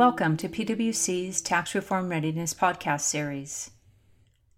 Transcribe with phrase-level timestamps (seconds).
[0.00, 3.70] Welcome to PwC's Tax Reform Readiness podcast series.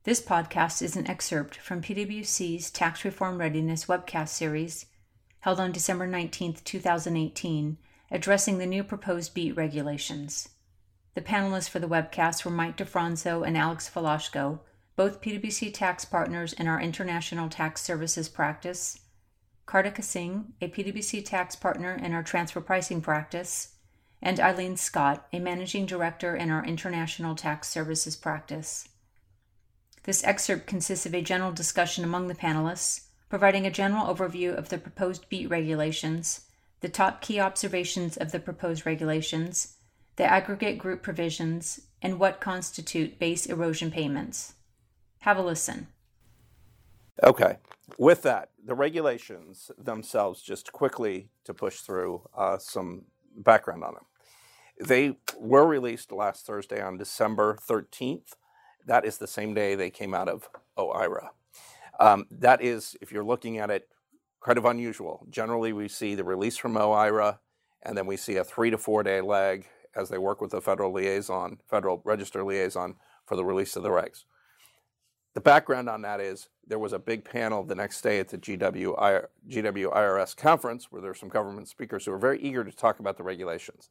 [0.05, 4.87] This podcast is an excerpt from PwC's Tax Reform Readiness webcast series
[5.41, 7.77] held on December 19, 2018,
[8.13, 10.51] addressing the new proposed BEAT regulations.
[11.17, 14.61] The panelists for the webcast were Mike DeFronzo and Alex Volosco,
[14.95, 19.01] both PwC tax partners in our international tax services practice,
[19.67, 23.73] Kartika Singh, a PwC tax partner in our transfer pricing practice,
[24.23, 28.89] and Eileen Scott, a managing director in our international tax services practice.
[30.05, 34.69] This excerpt consists of a general discussion among the panelists, providing a general overview of
[34.69, 36.43] the proposed BEAT regulations,
[36.81, 39.77] the top key observations of the proposed regulations,
[40.17, 44.55] the aggregate group provisions, and what constitute base erosion payments.
[45.21, 45.89] Have a listen.
[47.23, 47.59] Okay.
[47.99, 53.05] With that, the regulations themselves, just quickly to push through uh, some
[53.37, 54.05] background on them.
[54.81, 58.35] They were released last Thursday on December 13th.
[58.87, 61.29] That is the same day they came out of OIRA.
[62.01, 63.89] Um, that is, if you're looking at it,
[64.43, 65.27] kind of unusual.
[65.31, 67.39] Generally, we see the release from OIRA,
[67.83, 70.61] and then we see a three to four day lag as they work with the
[70.61, 74.25] federal liaison, federal register liaison, for the release of the regs.
[75.35, 78.39] The background on that is there was a big panel the next day at the
[78.39, 78.97] GW,
[79.49, 82.99] GW IRS conference where there were some government speakers who were very eager to talk
[83.01, 83.89] about the regulations.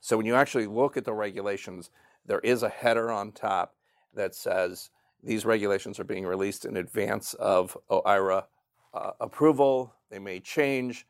[0.00, 1.90] So when you actually look at the regulations,
[2.26, 3.74] there is a header on top
[4.14, 4.90] that says
[5.22, 8.44] these regulations are being released in advance of OIRA
[8.94, 9.94] uh, approval.
[10.10, 11.06] They may change.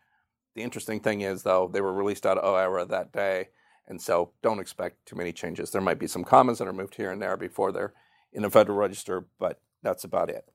[0.55, 3.48] The interesting thing is, though, they were released out of OIRA that day,
[3.86, 5.70] and so don't expect too many changes.
[5.70, 7.92] There might be some comments that are moved here and there before they're
[8.33, 10.48] in the Federal Register, but that's about it.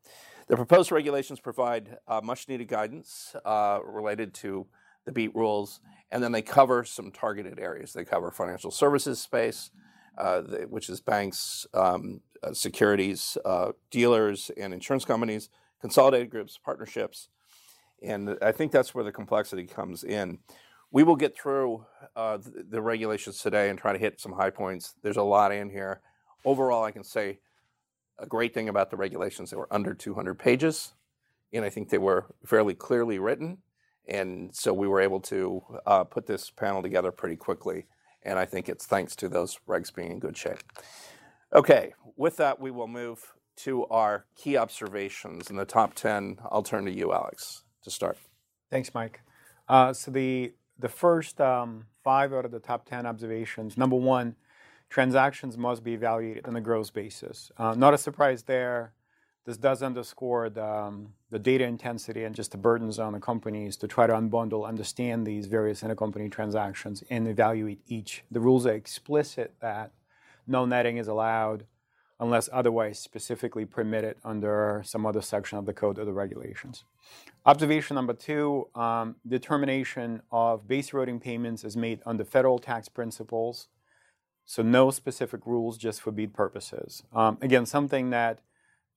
[0.47, 4.67] The proposed regulations provide uh, much needed guidance uh, related to
[5.05, 5.79] the BEAT rules,
[6.11, 7.93] and then they cover some targeted areas.
[7.93, 9.71] They cover financial services space,
[10.17, 15.49] uh, the, which is banks, um, uh, securities, uh, dealers, and insurance companies,
[15.81, 17.29] consolidated groups, partnerships,
[18.03, 20.39] and I think that's where the complexity comes in.
[20.91, 21.85] We will get through
[22.15, 24.93] uh, the, the regulations today and try to hit some high points.
[25.01, 26.01] There's a lot in here.
[26.45, 27.39] Overall, I can say
[28.19, 30.93] a great thing about the regulations, they were under 200 pages,
[31.51, 33.59] and I think they were fairly clearly written.
[34.07, 37.85] And so we were able to uh, put this panel together pretty quickly.
[38.23, 40.59] And I think it's thanks to those regs being in good shape.
[41.53, 46.39] Okay, with that, we will move to our key observations in the top 10.
[46.51, 48.17] I'll turn to you, Alex, to start.
[48.71, 49.21] Thanks, Mike.
[49.67, 54.35] Uh, so the, the first um, five out of the top 10 observations number one,
[54.89, 57.51] transactions must be evaluated on a gross basis.
[57.57, 58.93] Uh, not a surprise there.
[59.45, 63.75] This does underscore the, um, the, data intensity and just the burdens on the companies
[63.77, 68.23] to try to unbundle, understand these various intercompany transactions, and evaluate each.
[68.31, 69.91] The rules are explicit that
[70.47, 71.65] no netting is allowed
[72.19, 76.85] unless otherwise specifically permitted under some other section of the code or the regulations.
[77.45, 83.67] Observation number two um, determination of base eroding payments is made under federal tax principles.
[84.45, 87.03] So, no specific rules just for BEAT purposes.
[87.13, 88.39] Um, again, something that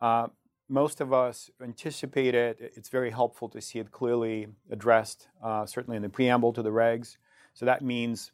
[0.00, 0.28] uh,
[0.68, 2.56] most of us anticipated.
[2.60, 6.70] It's very helpful to see it clearly addressed, uh, certainly in the preamble to the
[6.70, 7.16] regs.
[7.54, 8.32] So that means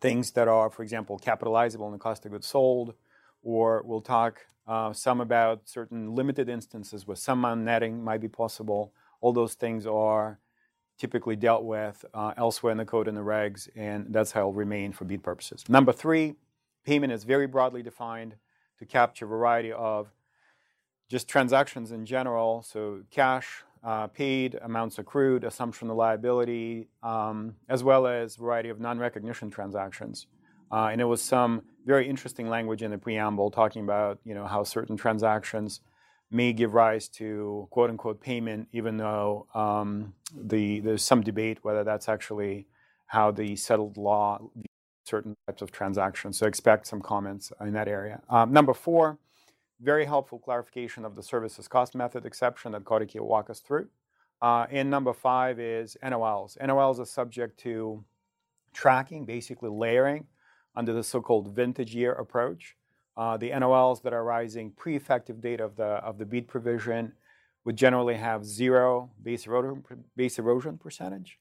[0.00, 2.94] things that are, for example, capitalizable in the cost of goods sold,
[3.42, 8.92] or we'll talk uh, some about certain limited instances where some netting might be possible.
[9.20, 10.38] All those things are
[10.98, 14.52] typically dealt with uh, elsewhere in the code and the regs, and that's how it'll
[14.52, 15.64] remain for BEAT purposes.
[15.68, 16.34] Number three,
[16.84, 18.34] payment is very broadly defined
[18.78, 20.12] to capture a variety of
[21.10, 27.82] just transactions in general, so cash uh, paid, amounts accrued, assumption of liability, um, as
[27.82, 30.26] well as variety of non-recognition transactions.
[30.70, 34.46] Uh, and it was some very interesting language in the preamble talking about you know
[34.46, 35.80] how certain transactions
[36.30, 41.82] may give rise to quote unquote payment, even though um, the, there's some debate whether
[41.82, 42.68] that's actually
[43.06, 44.38] how the settled law
[45.04, 46.38] certain types of transactions.
[46.38, 48.20] So expect some comments in that area.
[48.28, 49.18] Um, number four,
[49.82, 53.88] very helpful clarification of the services cost method exception that Kartika will walk us through.
[54.42, 56.56] Uh, and number five is NOLs.
[56.58, 58.04] NOLs are subject to
[58.72, 60.26] tracking, basically layering
[60.76, 62.76] under the so-called vintage year approach.
[63.16, 67.12] Uh, the NOLs that are rising pre-effective date of the of the BEAT provision
[67.64, 69.84] would generally have zero base erosion,
[70.16, 71.38] base erosion percentage.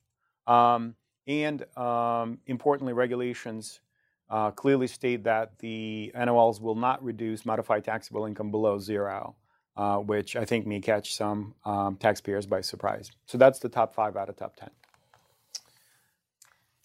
[0.48, 0.96] Um,
[1.28, 3.80] and um, importantly, regulations
[4.30, 9.36] uh, clearly state that the NOLs will not reduce modified taxable income below zero,
[9.76, 13.12] uh, which I think may catch some um, taxpayers by surprise.
[13.26, 14.70] So that's the top five out of top 10.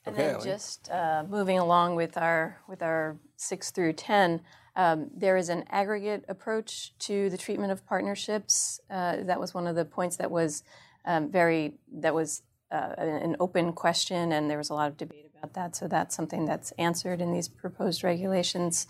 [0.06, 0.26] Okay.
[0.26, 4.42] And then just uh, moving along with our with our six through ten,
[4.76, 8.80] um, there is an aggregate approach to the treatment of partnerships.
[8.90, 10.62] Uh, that was one of the points that was
[11.06, 15.24] um, very that was uh, an open question, and there was a lot of debate
[15.44, 15.76] about that.
[15.76, 18.86] So that's something that's answered in these proposed regulations.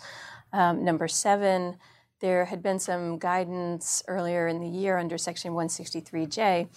[0.52, 1.76] Um, number seven,
[2.20, 6.68] there had been some guidance earlier in the year under Section 163J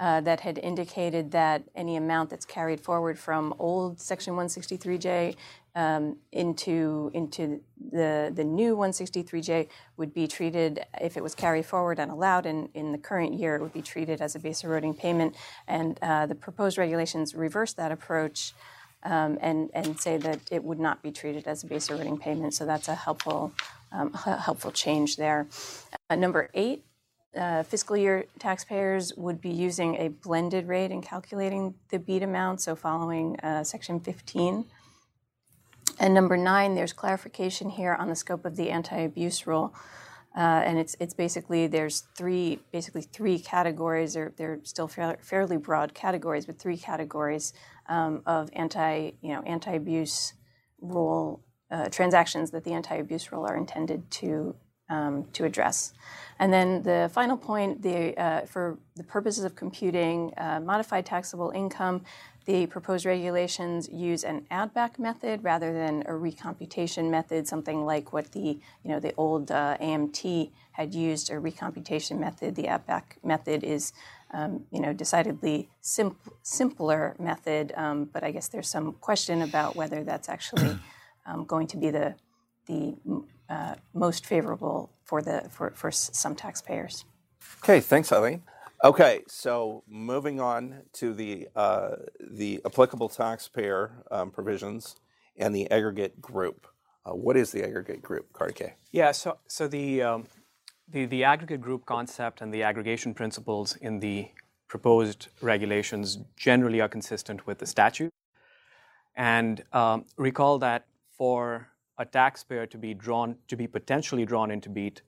[0.00, 5.36] uh, that had indicated that any amount that's carried forward from old Section 163J
[5.74, 7.60] um, into into
[7.92, 12.68] the the new 163J would be treated if it was carried forward and allowed in,
[12.74, 15.36] in the current year it would be treated as a base eroding payment
[15.68, 18.54] and uh, the proposed regulations reverse that approach
[19.04, 22.54] um, and and say that it would not be treated as a base eroding payment
[22.54, 23.52] so that's a helpful
[23.92, 25.46] um, helpful change there
[26.10, 26.84] uh, number eight
[27.36, 32.60] uh, fiscal year taxpayers would be using a blended rate in calculating the BEAT amount,
[32.60, 34.64] so following uh, Section 15.
[36.00, 39.74] And number nine, there's clarification here on the scope of the anti-abuse rule.
[40.36, 44.14] Uh, and it's it's basically there's three basically three categories.
[44.14, 47.52] They're they're still fairly broad categories, but three categories
[47.88, 50.34] um, of anti you know anti-abuse
[50.80, 54.54] rule uh, transactions that the anti-abuse rule are intended to
[54.90, 55.92] um, to address.
[56.38, 61.50] And then the final point, the, uh, for the purposes of computing uh, modified taxable
[61.50, 62.04] income,
[62.46, 68.32] the proposed regulations use an add-back method rather than a recomputation method, something like what
[68.32, 72.54] the you know the old uh, AMT had used a recomputation method.
[72.54, 73.92] The add-back method is
[74.32, 79.76] um, you know decidedly simp- simpler method, um, but I guess there's some question about
[79.76, 80.78] whether that's actually
[81.26, 82.14] um, going to be the
[82.66, 82.96] the
[83.48, 87.04] uh, most favorable for the for, for some taxpayers.
[87.62, 88.42] Okay, thanks, Eileen.
[88.84, 94.96] Okay, so moving on to the uh, the applicable taxpayer um, provisions
[95.36, 96.66] and the aggregate group.
[97.04, 98.72] Uh, what is the aggregate group, Kartikeya?
[98.92, 100.26] Yeah, so so the, um,
[100.90, 104.28] the the aggregate group concept and the aggregation principles in the
[104.68, 108.12] proposed regulations generally are consistent with the statute.
[109.16, 111.68] And um, recall that for
[111.98, 115.02] a taxpayer to be drawn to be potentially drawn into BEAT,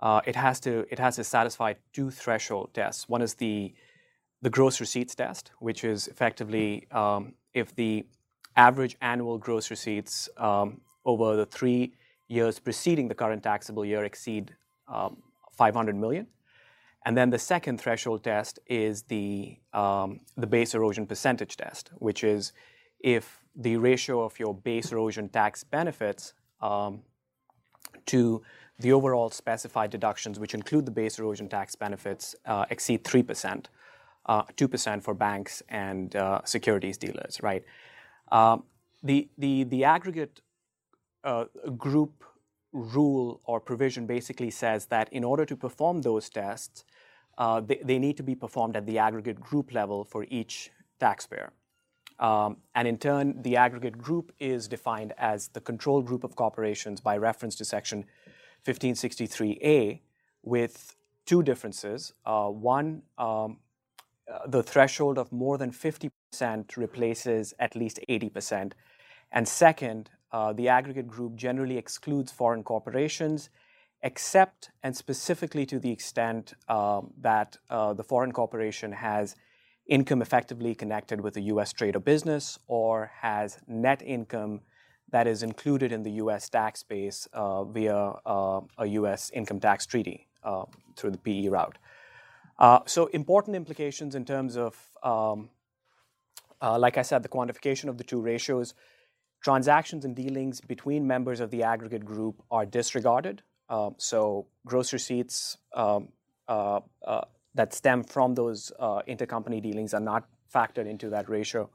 [0.00, 3.08] uh, it has to it has to satisfy two threshold tests.
[3.08, 3.74] One is the
[4.42, 8.06] the gross receipts test, which is effectively um, if the
[8.56, 11.94] average annual gross receipts um, over the three
[12.28, 14.54] years preceding the current taxable year exceed
[14.88, 15.18] um,
[15.52, 16.26] 500 million.
[17.06, 22.24] And then the second threshold test is the, um, the base erosion percentage test, which
[22.24, 22.52] is
[23.00, 26.32] if the ratio of your base erosion tax benefits
[26.62, 27.02] um,
[28.06, 28.42] to
[28.78, 33.66] the overall specified deductions, which include the base erosion tax benefits, uh, exceed 3%,
[34.26, 37.64] uh, 2% for banks and uh, securities dealers, right?
[38.32, 38.64] Um,
[39.02, 40.40] the, the, the aggregate
[41.22, 41.44] uh,
[41.76, 42.24] group
[42.74, 46.84] rule or provision basically says that in order to perform those tests,
[47.38, 51.52] uh, they, they need to be performed at the aggregate group level for each taxpayer.
[52.18, 57.00] Um, and in turn, the aggregate group is defined as the control group of corporations
[57.00, 58.04] by reference to Section
[58.66, 60.00] 1563A
[60.42, 62.12] with two differences.
[62.24, 63.58] Uh, one, um,
[64.32, 66.10] uh, the threshold of more than 50%
[66.76, 68.72] replaces at least 80%.
[69.32, 70.10] And second,
[70.56, 73.50] the aggregate group generally excludes foreign corporations,
[74.04, 79.34] except and specifically to the extent um, that uh, the foreign corporation has
[79.86, 84.60] income effectively connected with a US trade or business or has net income
[85.10, 89.86] that is included in the US tax base uh, via uh, a US income tax
[89.86, 90.64] treaty uh,
[90.96, 91.78] through the PE route.
[92.58, 95.50] Uh, so, important implications in terms of, um,
[96.62, 98.74] uh, like I said, the quantification of the two ratios.
[99.44, 103.42] Transactions and dealings between members of the aggregate group are disregarded.
[103.68, 106.08] Um, so, gross receipts um,
[106.48, 106.80] uh,
[107.54, 111.68] that stem from those uh, intercompany dealings are not factored into that ratio.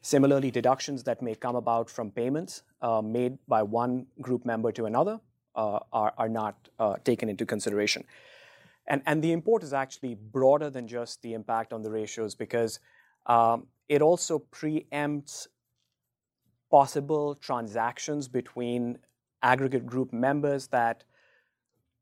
[0.00, 4.86] Similarly, deductions that may come about from payments uh, made by one group member to
[4.86, 5.20] another
[5.54, 8.02] uh, are, are not uh, taken into consideration.
[8.86, 12.80] And, and the import is actually broader than just the impact on the ratios because
[13.26, 15.48] um, it also preempts
[16.70, 18.98] possible transactions between
[19.42, 21.04] aggregate group members that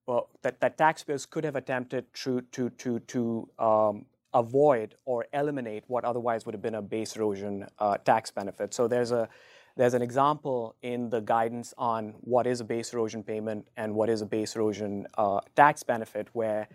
[0.07, 5.85] well, that, that taxpayers could have attempted to, to, to, to um, avoid or eliminate
[5.87, 8.73] what otherwise would have been a base erosion uh, tax benefit.
[8.73, 9.29] So there's a
[9.77, 14.09] there's an example in the guidance on what is a base erosion payment and what
[14.11, 16.69] is a base erosion uh, tax benefit, where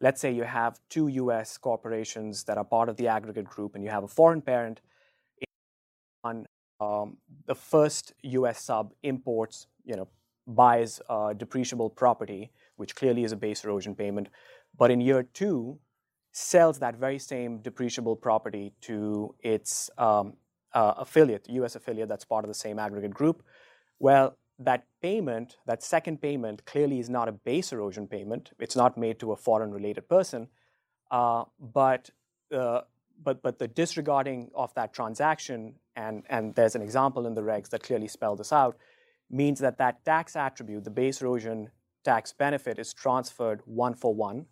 [0.00, 1.58] let's say you have two U.S.
[1.58, 4.80] corporations that are part of the aggregate group, and you have a foreign parent
[6.84, 8.62] um, the first U.S.
[8.62, 10.08] sub imports, you know,
[10.46, 14.28] buys uh, depreciable property, which clearly is a base erosion payment,
[14.76, 15.78] but in year two
[16.32, 20.34] sells that very same depreciable property to its um,
[20.72, 21.76] uh, affiliate, U.S.
[21.76, 23.42] affiliate that's part of the same aggregate group.
[24.00, 28.50] Well, that payment, that second payment, clearly is not a base erosion payment.
[28.58, 30.48] It's not made to a foreign related person,
[31.10, 32.10] uh, but
[32.52, 32.82] uh,
[33.22, 37.68] but but the disregarding of that transaction, and and there's an example in the regs
[37.70, 38.76] that clearly spell this out,
[39.30, 41.70] means that that tax attribute, the base erosion
[42.04, 44.46] tax benefit, is transferred one for one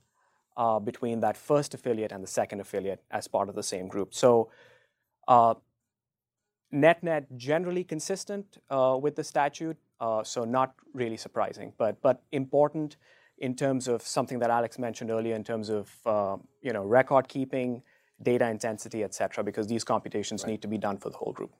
[0.57, 4.15] uh, between that first affiliate and the second affiliate as part of the same group.
[4.15, 4.51] So.
[5.29, 5.55] Uh,
[6.73, 12.23] net net generally consistent uh, with the statute, uh, so not really surprising, but but
[12.33, 12.97] important
[13.39, 17.29] in terms of something that Alex mentioned earlier in terms of uh, you know record
[17.29, 17.83] keeping,
[18.23, 20.52] data intensity, et cetera, because these computations right.
[20.52, 21.52] need to be done for the whole group.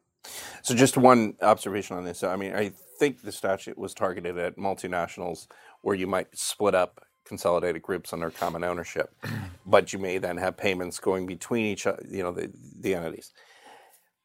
[0.63, 2.23] So just one observation on this.
[2.23, 5.49] I mean, I think the statute was targeted at multinationals
[5.81, 9.15] where you might split up consolidated groups under common ownership,
[9.67, 12.51] but you may then have payments going between each, you know, the,
[12.81, 13.33] the entities.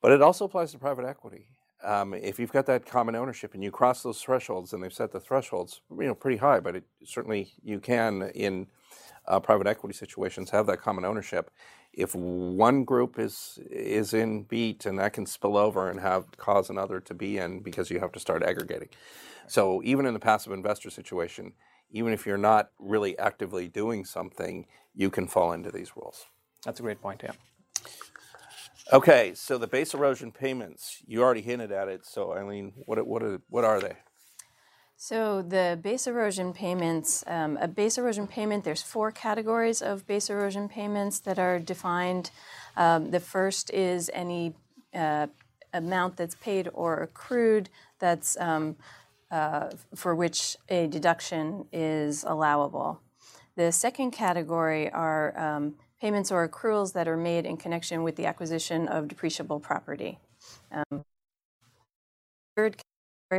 [0.01, 1.47] But it also applies to private equity.
[1.83, 5.11] Um, if you've got that common ownership and you cross those thresholds, and they've set
[5.11, 8.67] the thresholds, you know, pretty high, but it, certainly you can in
[9.27, 11.51] uh, private equity situations have that common ownership.
[11.93, 16.69] If one group is is in BEAT, and that can spill over and have cause
[16.69, 18.89] another to be in because you have to start aggregating.
[19.47, 21.53] So even in the passive investor situation,
[21.89, 26.25] even if you're not really actively doing something, you can fall into these rules.
[26.65, 27.21] That's a great point.
[27.23, 27.31] Yeah.
[28.93, 32.05] Okay, so the base erosion payments, you already hinted at it.
[32.05, 33.97] So, Eileen, what, what, are, what are they?
[34.99, 40.27] So the base erosion payments, um, a base erosion payment, there's four categories of base
[40.27, 42.31] erosion payments that are defined.
[42.75, 44.55] Um, the first is any
[44.95, 45.27] uh,
[45.71, 48.75] amount that's paid or accrued that's um,
[49.29, 52.99] uh, for which a deduction is allowable.
[53.55, 58.25] The second category are um, payments or accruals that are made in connection with the
[58.25, 60.17] acquisition of depreciable property.
[60.71, 61.05] Um,
[62.55, 62.81] third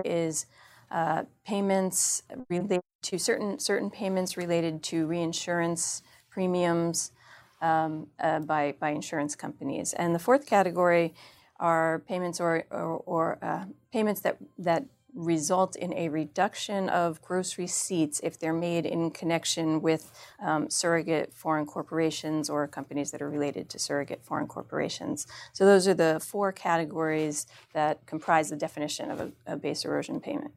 [0.04, 0.46] is
[0.90, 7.12] uh, payments related to certain certain payments related to reinsurance premiums
[7.60, 11.14] um, uh, by by insurance companies, and the fourth category
[11.60, 17.58] are payments or or, or uh, payments that that result in a reduction of gross
[17.58, 23.30] receipts if they're made in connection with um, surrogate foreign corporations or companies that are
[23.30, 25.26] related to surrogate foreign corporations.
[25.52, 30.20] So those are the four categories that comprise the definition of a, a base erosion
[30.20, 30.52] payment.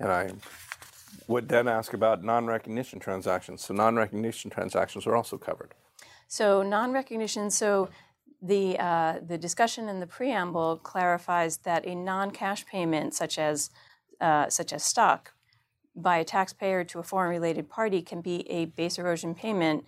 [0.00, 0.30] And I
[1.26, 3.64] would then ask about non recognition transactions.
[3.64, 5.74] So non recognition transactions are also covered.
[6.28, 7.88] So non recognition, so
[8.40, 13.70] the, uh, the discussion in the preamble clarifies that a non-cash payment, such as,
[14.20, 15.32] uh, such as stock,
[15.96, 19.84] by a taxpayer to a foreign-related party can be a base erosion payment,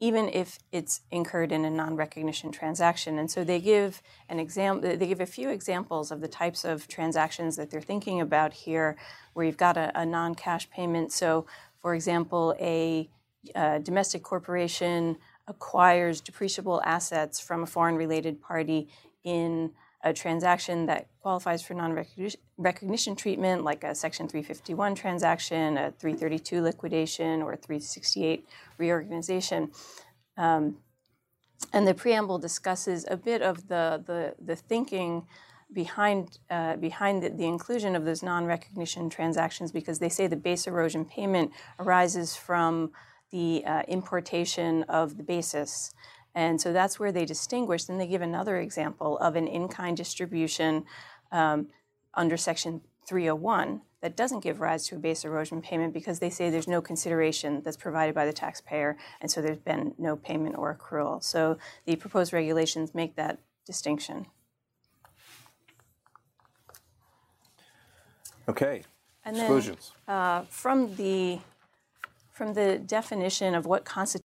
[0.00, 3.18] even if it's incurred in a non-recognition transaction.
[3.18, 4.96] And so they give an example.
[4.96, 8.96] They give a few examples of the types of transactions that they're thinking about here,
[9.34, 11.12] where you've got a, a non-cash payment.
[11.12, 11.46] So,
[11.82, 13.10] for example, a,
[13.54, 18.88] a domestic corporation acquires depreciable assets from a foreign related party
[19.22, 22.04] in a transaction that qualifies for non
[22.56, 28.46] recognition treatment, like a Section 351 transaction, a 332 liquidation, or a 368
[28.78, 29.70] reorganization.
[30.36, 30.78] Um,
[31.72, 35.26] and the preamble discusses a bit of the, the, the thinking
[35.72, 40.36] behind, uh, behind the, the, inclusion of those non recognition transactions because they say the
[40.36, 42.90] base erosion payment arises from
[43.30, 45.92] the uh, importation of the basis.
[46.34, 47.84] And so that's where they distinguish.
[47.84, 50.84] Then they give another example of an in kind distribution
[51.32, 51.68] um,
[52.14, 56.48] under Section 301 that doesn't give rise to a base erosion payment because they say
[56.48, 60.74] there's no consideration that's provided by the taxpayer, and so there's been no payment or
[60.74, 61.22] accrual.
[61.22, 64.26] So the proposed regulations make that distinction.
[68.48, 68.82] Okay.
[69.24, 69.92] And Exclusions.
[70.06, 71.40] Then, uh, from the
[72.32, 74.29] from the definition of what constitutes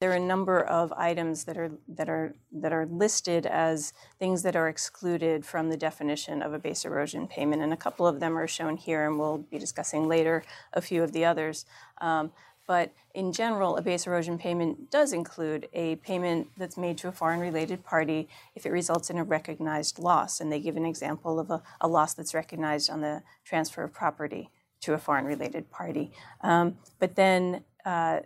[0.00, 4.42] there are a number of items that are that are that are listed as things
[4.42, 8.20] that are excluded from the definition of a base erosion payment, and a couple of
[8.20, 11.64] them are shown here, and we'll be discussing later a few of the others.
[12.00, 12.32] Um,
[12.66, 17.12] but in general, a base erosion payment does include a payment that's made to a
[17.12, 20.40] foreign related party if it results in a recognized loss.
[20.40, 23.92] And they give an example of a, a loss that's recognized on the transfer of
[23.92, 26.12] property to a foreign related party.
[26.40, 28.20] Um, but then uh,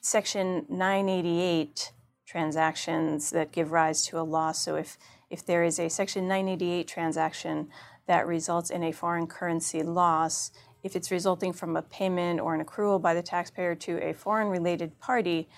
[0.00, 1.92] Section 988
[2.26, 4.62] transactions that give rise to a loss.
[4.62, 4.96] So if,
[5.28, 7.68] if there is a Section 988 transaction
[8.06, 10.52] that results in a foreign currency loss,
[10.82, 14.48] if it's resulting from a payment or an accrual by the taxpayer to a foreign
[14.48, 15.48] related party,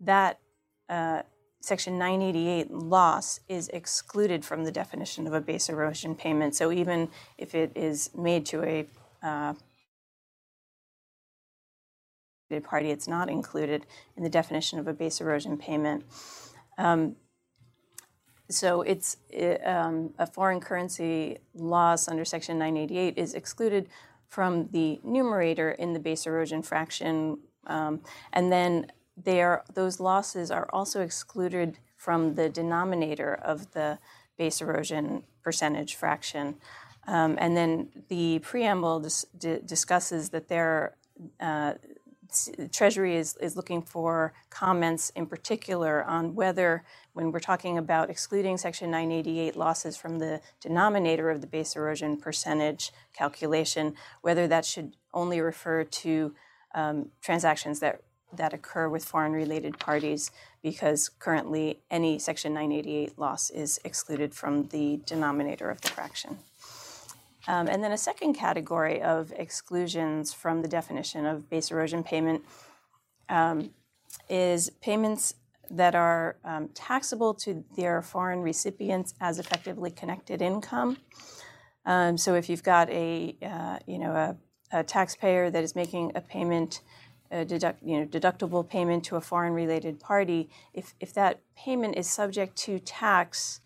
[0.00, 0.38] that
[0.88, 1.22] uh,
[1.60, 6.54] Section 988 loss is excluded from the definition of a base erosion payment.
[6.54, 8.86] So even if it is made to a
[9.22, 9.54] uh,
[12.60, 13.86] party, it's not included
[14.16, 16.04] in the definition of a base erosion payment.
[16.78, 17.16] Um,
[18.50, 19.18] so it's
[19.64, 23.88] um, a foreign currency loss under Section 988 is excluded
[24.26, 28.00] from the numerator in the base erosion fraction, um,
[28.32, 28.90] and then
[29.26, 33.98] are, those losses are also excluded from the denominator of the
[34.38, 36.54] base erosion percentage fraction.
[37.06, 40.94] Um, and then the preamble dis- d- discusses that there
[41.40, 41.74] uh,
[42.72, 48.58] Treasury is, is looking for comments in particular on whether, when we're talking about excluding
[48.58, 54.96] Section 988 losses from the denominator of the base erosion percentage calculation, whether that should
[55.14, 56.34] only refer to
[56.74, 60.30] um, transactions that, that occur with foreign related parties,
[60.62, 66.38] because currently any Section 988 loss is excluded from the denominator of the fraction.
[67.48, 72.44] Um, and then a second category of exclusions from the definition of base erosion payment
[73.30, 73.70] um,
[74.28, 75.34] is payments
[75.70, 80.98] that are um, taxable to their foreign recipients as effectively connected income.
[81.86, 84.36] Um, so if you've got a uh, you know a,
[84.78, 86.82] a, taxpayer that is making a payment,
[87.30, 91.96] a deduct, you know deductible payment to a foreign related party, if if that payment
[91.96, 93.60] is subject to tax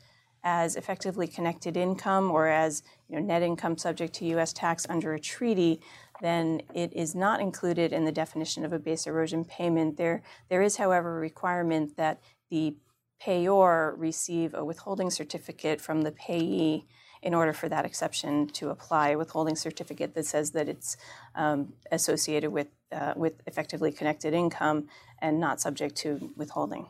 [0.45, 2.83] as effectively connected income or as
[3.13, 4.53] you know, net income subject to U.S.
[4.53, 5.81] tax under a treaty,
[6.23, 9.99] then it is not included in the definition of a base erosion payment.
[9.99, 12.75] There, there is, however, a requirement that the
[13.23, 16.87] payor receive a withholding certificate from the payee
[17.23, 19.11] in order for that exception to apply.
[19.11, 20.97] A withholding certificate that says that it's
[21.35, 24.89] um, associated with, uh, with effectively connected income
[25.21, 26.87] and not subject to withholding.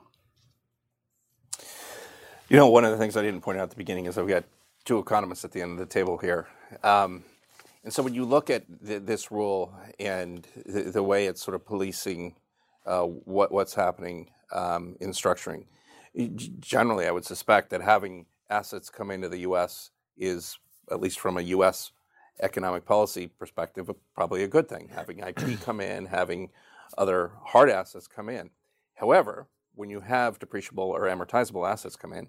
[2.49, 4.29] You know, one of the things I didn't point out at the beginning is we
[4.29, 4.45] got
[4.85, 6.49] two economists at the end of the table here.
[6.83, 7.25] Um,
[7.85, 11.66] and so when you look at this rule and the, the, way it's sort of
[11.66, 12.37] policing
[12.87, 15.64] uh, what, what's happening um, in structuring,
[16.61, 19.90] generally I would suspect that having assets come into the U.S.
[20.16, 20.59] is,
[20.90, 21.92] at least from a U.S.
[22.40, 24.90] economic policy perspective, probably a good thing.
[24.95, 26.51] Having IP come in, having
[26.97, 28.51] other hard assets come in.
[28.95, 32.29] However, when you have depreciable or amortizable assets come in,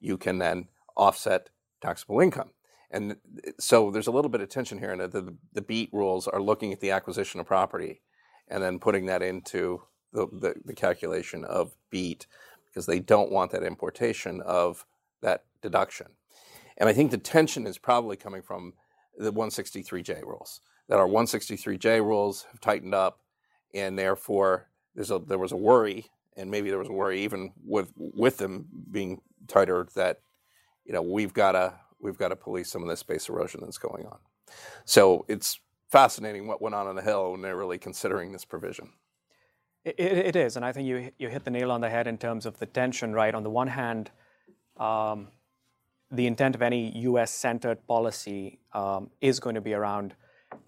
[0.00, 1.48] you can then offset
[1.84, 2.50] taxable income.
[2.90, 6.26] And eh, so there's a little bit of tension here, and the, the BEAT rules
[6.28, 8.00] are looking at the acquisition of property
[8.48, 12.26] and then putting that into the, the, the calculation of BEAT
[12.66, 14.84] because they don't want that importation of
[15.22, 16.06] that deduction.
[16.76, 18.74] And I think the tension is probably coming from
[19.16, 23.20] the 163J rules, that our 163J rules have tightened up,
[23.72, 27.92] and therefore a, there was a worry, and maybe there was a worry even with,
[27.96, 30.20] with them being tighter that
[30.84, 33.78] you know we've got to we've got to police some of this base erosion that's
[33.78, 34.18] going on.
[34.84, 35.58] So it's
[35.90, 38.90] fascinating what went on on the Hill when they're really considering this provision.
[39.84, 42.18] It, it is, and I think you you hit the nail on the head in
[42.18, 43.12] terms of the tension.
[43.12, 44.10] Right, on the one hand,
[44.78, 45.28] um,
[46.10, 50.14] the intent of any U.S.-centered policy um, is going to be around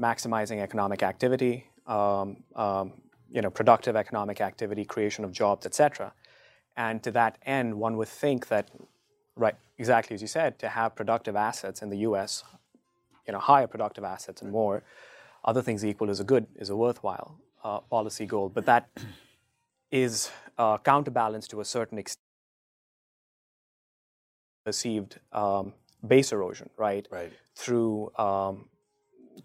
[0.00, 2.92] maximizing economic activity, um, um,
[3.30, 6.12] you know, productive economic activity, creation of jobs, etc.
[6.76, 8.70] And to that end, one would think that,
[9.36, 12.44] right, exactly as you said, to have productive assets in the U.S.,
[13.26, 14.82] you know, higher productive assets and more,
[15.44, 18.48] other things equal is a good, is a worthwhile uh, policy goal.
[18.48, 18.88] But that
[19.90, 22.22] is uh, counterbalanced to a certain extent
[24.64, 25.72] perceived um,
[26.06, 27.06] base erosion, right?
[27.10, 27.32] Right.
[27.54, 28.68] Through um,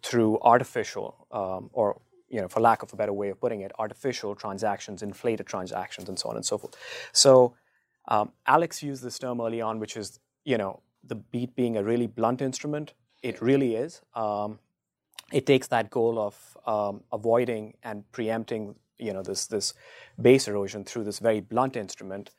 [0.02, 3.72] through artificial um, or you know, for lack of a better way of putting it,
[3.78, 6.76] artificial transactions, inflated transactions, and so on and so forth.
[7.12, 7.54] So
[8.12, 11.84] um, Alex used this term early on, which is, you know, the BEAT being a
[11.84, 12.94] really blunt instrument.
[13.24, 14.02] It really is.
[14.14, 14.60] Um,
[15.32, 19.74] it takes that goal of um, avoiding and preempting, you know, this this
[20.22, 22.32] base erosion through this very blunt instrument,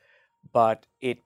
[0.53, 1.19] but it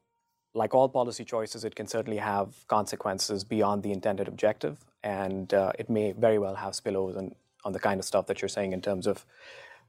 [0.54, 5.72] like all policy choices, it can certainly have consequences beyond the intended objective, and uh,
[5.76, 8.72] it may very well have spillovers and on the kind of stuff that you're saying
[8.72, 9.26] in terms of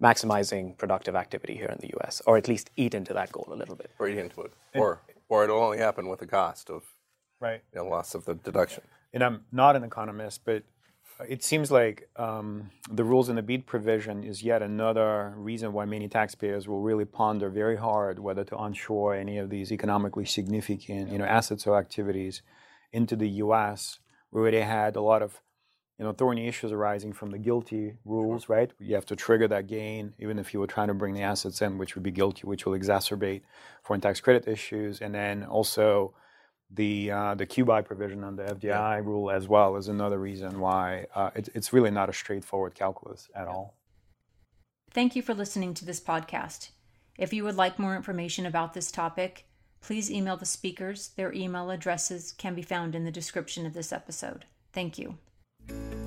[0.01, 3.55] maximizing productive activity here in the U.S., or at least eat into that goal a
[3.55, 3.91] little bit.
[3.99, 6.83] Or eat into it, or or it'll only happen with the cost of
[7.39, 8.83] right you know, loss of the deduction.
[9.13, 10.63] And I'm not an economist, but
[11.27, 15.86] it seems like um, the rules in the BEAT provision is yet another reason why
[15.86, 21.12] many taxpayers will really ponder very hard whether to onshore any of these economically significant,
[21.12, 22.41] you know, assets or activities
[22.91, 23.99] into the U.S.
[24.31, 25.41] We already had a lot of,
[25.97, 28.55] you know, thorny issues arising from the GILTI rules, sure.
[28.55, 28.71] right?
[28.79, 31.62] You have to trigger that gain, even if you were trying to bring the assets
[31.62, 33.41] in, which would be GILTI, which will exacerbate
[33.83, 36.13] foreign tax credit issues, and then also
[36.69, 38.97] the uh, the QBI provision on the FDI yeah.
[38.97, 43.29] rule as well is another reason why uh, it, it's really not a straightforward calculus
[43.33, 43.75] at all.
[44.91, 46.69] Thank you for listening to this podcast.
[47.17, 49.45] If you would like more information about this topic,
[49.81, 51.10] please email the speakers.
[51.15, 54.45] Their email addresses can be found in the description of this episode.
[54.71, 55.17] Thank you
[55.67, 56.06] thank you